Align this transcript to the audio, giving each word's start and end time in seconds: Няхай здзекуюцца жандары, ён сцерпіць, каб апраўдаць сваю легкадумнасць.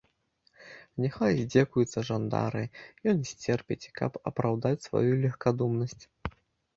Няхай 1.03 1.33
здзекуюцца 1.41 2.01
жандары, 2.09 2.63
ён 3.13 3.19
сцерпіць, 3.33 3.91
каб 3.99 4.17
апраўдаць 4.31 4.81
сваю 4.87 5.11
легкадумнасць. 5.27 6.03